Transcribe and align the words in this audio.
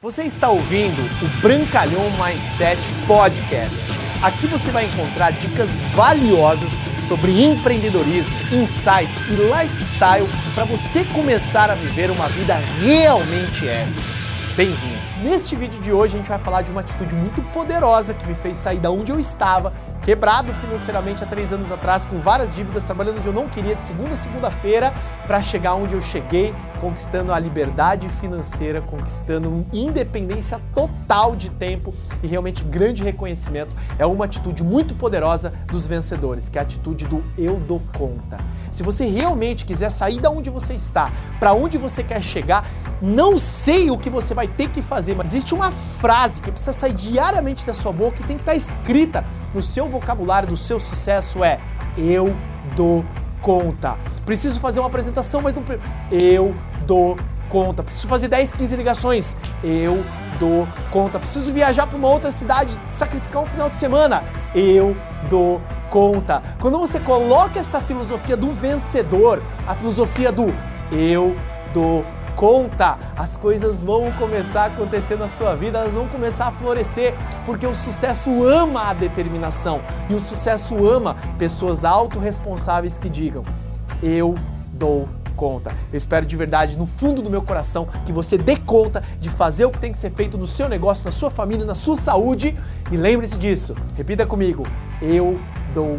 Você 0.00 0.22
está 0.22 0.48
ouvindo 0.48 1.02
o 1.20 1.40
Brancalhão 1.40 2.04
Mindset 2.12 2.80
Podcast. 3.04 3.74
Aqui 4.22 4.46
você 4.46 4.70
vai 4.70 4.84
encontrar 4.84 5.32
dicas 5.32 5.80
valiosas 5.96 6.70
sobre 7.08 7.42
empreendedorismo, 7.42 8.32
insights 8.52 9.20
e 9.28 9.34
lifestyle 9.34 10.28
para 10.54 10.64
você 10.66 11.04
começar 11.06 11.68
a 11.68 11.74
viver 11.74 12.12
uma 12.12 12.28
vida 12.28 12.54
realmente 12.80 13.66
épica. 13.66 14.00
Bem-vindo! 14.56 14.98
Neste 15.20 15.56
vídeo 15.56 15.80
de 15.80 15.92
hoje 15.92 16.14
a 16.14 16.18
gente 16.18 16.28
vai 16.28 16.38
falar 16.38 16.62
de 16.62 16.70
uma 16.70 16.82
atitude 16.82 17.16
muito 17.16 17.42
poderosa 17.52 18.14
que 18.14 18.24
me 18.24 18.36
fez 18.36 18.56
sair 18.56 18.78
da 18.78 18.92
onde 18.92 19.10
eu 19.10 19.18
estava 19.18 19.72
quebrado 20.08 20.54
financeiramente 20.54 21.22
há 21.22 21.26
três 21.26 21.52
anos 21.52 21.70
atrás, 21.70 22.06
com 22.06 22.18
várias 22.18 22.54
dívidas, 22.54 22.82
trabalhando 22.82 23.18
onde 23.18 23.26
eu 23.26 23.32
não 23.32 23.46
queria, 23.46 23.74
de 23.74 23.82
segunda 23.82 24.14
a 24.14 24.16
segunda-feira, 24.16 24.90
para 25.26 25.42
chegar 25.42 25.74
onde 25.74 25.94
eu 25.94 26.00
cheguei, 26.00 26.54
conquistando 26.80 27.30
a 27.30 27.38
liberdade 27.38 28.08
financeira, 28.08 28.80
conquistando 28.80 29.66
independência 29.70 30.58
total 30.74 31.36
de 31.36 31.50
tempo 31.50 31.92
e 32.22 32.26
realmente 32.26 32.64
grande 32.64 33.04
reconhecimento. 33.04 33.76
É 33.98 34.06
uma 34.06 34.24
atitude 34.24 34.64
muito 34.64 34.94
poderosa 34.94 35.52
dos 35.66 35.86
vencedores, 35.86 36.48
que 36.48 36.56
é 36.56 36.62
a 36.62 36.64
atitude 36.64 37.04
do 37.04 37.22
eu 37.36 37.56
dou 37.56 37.82
conta. 37.94 38.38
Se 38.72 38.82
você 38.82 39.04
realmente 39.04 39.66
quiser 39.66 39.90
sair 39.90 40.20
da 40.20 40.30
onde 40.30 40.48
você 40.48 40.72
está, 40.72 41.12
para 41.38 41.52
onde 41.52 41.76
você 41.76 42.02
quer 42.02 42.22
chegar, 42.22 42.66
não 43.02 43.36
sei 43.36 43.90
o 43.90 43.98
que 43.98 44.08
você 44.08 44.32
vai 44.32 44.48
ter 44.48 44.70
que 44.70 44.80
fazer, 44.80 45.14
mas 45.14 45.28
existe 45.34 45.54
uma 45.54 45.70
frase 45.70 46.40
que 46.40 46.50
precisa 46.50 46.72
sair 46.72 46.94
diariamente 46.94 47.66
da 47.66 47.74
sua 47.74 47.92
boca 47.92 48.16
e 48.20 48.24
tem 48.24 48.36
que 48.36 48.42
estar 48.42 48.54
escrita 48.54 49.22
no 49.54 49.62
seu 49.62 49.88
vocabulário 49.88 50.48
do 50.48 50.56
seu 50.56 50.78
sucesso 50.78 51.42
é 51.42 51.58
eu 51.96 52.36
dou 52.76 53.04
conta. 53.40 53.96
Preciso 54.24 54.60
fazer 54.60 54.80
uma 54.80 54.88
apresentação, 54.88 55.40
mas 55.42 55.54
não 55.54 55.62
eu 56.10 56.54
dou 56.86 57.16
conta. 57.48 57.82
Preciso 57.82 58.08
fazer 58.08 58.28
10, 58.28 58.52
15 58.54 58.76
ligações. 58.76 59.36
Eu 59.62 60.04
dou 60.38 60.68
conta. 60.90 61.18
Preciso 61.18 61.52
viajar 61.52 61.86
para 61.86 61.96
uma 61.96 62.08
outra 62.08 62.30
cidade, 62.30 62.78
sacrificar 62.90 63.42
um 63.42 63.46
final 63.46 63.70
de 63.70 63.76
semana. 63.76 64.22
Eu 64.54 64.96
dou 65.28 65.60
conta. 65.90 66.42
Quando 66.60 66.78
você 66.78 67.00
coloca 67.00 67.58
essa 67.58 67.80
filosofia 67.80 68.36
do 68.36 68.52
vencedor, 68.52 69.42
a 69.66 69.74
filosofia 69.74 70.30
do 70.30 70.54
eu 70.92 71.36
dou 71.72 72.04
conta, 72.38 72.96
as 73.16 73.36
coisas 73.36 73.82
vão 73.82 74.12
começar 74.12 74.62
a 74.62 74.66
acontecer 74.66 75.18
na 75.18 75.26
sua 75.26 75.56
vida, 75.56 75.80
elas 75.80 75.94
vão 75.94 76.06
começar 76.06 76.46
a 76.46 76.52
florescer, 76.52 77.12
porque 77.44 77.66
o 77.66 77.74
sucesso 77.74 78.44
ama 78.44 78.90
a 78.90 78.94
determinação 78.94 79.80
e 80.08 80.14
o 80.14 80.20
sucesso 80.20 80.88
ama 80.88 81.16
pessoas 81.36 81.84
autorresponsáveis 81.84 82.96
que 82.96 83.08
digam: 83.08 83.42
eu 84.00 84.36
dou 84.72 85.08
conta. 85.34 85.74
Eu 85.92 85.96
espero 85.96 86.24
de 86.24 86.36
verdade, 86.36 86.78
no 86.78 86.86
fundo 86.86 87.22
do 87.22 87.28
meu 87.28 87.42
coração, 87.42 87.88
que 88.06 88.12
você 88.12 88.38
dê 88.38 88.56
conta 88.56 89.02
de 89.18 89.28
fazer 89.28 89.64
o 89.64 89.70
que 89.70 89.80
tem 89.80 89.90
que 89.90 89.98
ser 89.98 90.12
feito 90.12 90.38
no 90.38 90.46
seu 90.46 90.68
negócio, 90.68 91.04
na 91.04 91.10
sua 91.10 91.30
família, 91.30 91.66
na 91.66 91.74
sua 91.74 91.96
saúde. 91.96 92.56
E 92.90 92.96
lembre-se 92.96 93.36
disso. 93.36 93.74
Repita 93.96 94.24
comigo: 94.24 94.64
eu 95.02 95.40
dou 95.74 95.98